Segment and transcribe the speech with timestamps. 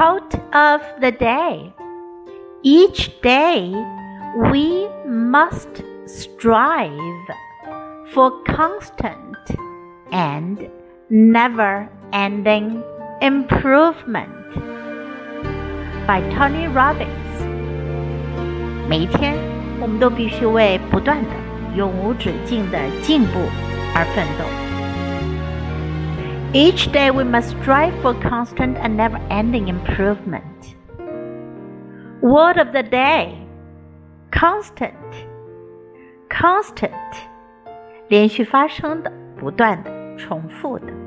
[0.00, 1.72] Quote of the day
[2.62, 3.72] Each day
[4.50, 6.90] we must strive
[8.12, 9.36] for constant
[10.10, 10.68] and
[11.08, 12.82] never ending
[13.20, 14.32] improvement.
[16.06, 17.08] By Tony Robbins。
[18.88, 19.34] 每一天，
[19.80, 21.30] 我们都必须为不断的、
[21.76, 23.40] 永无止境的进步
[23.94, 24.69] 而奋斗。
[26.52, 30.76] Each day we must strive for constant and never ending improvement.
[32.22, 33.34] Word of the day
[34.30, 34.94] constant,
[36.28, 36.92] constant，
[38.08, 40.99] 连续发生的、不断的、重复的。